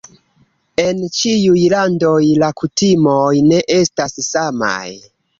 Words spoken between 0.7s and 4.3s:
En ĉiuj landoj la kutimoj ne estas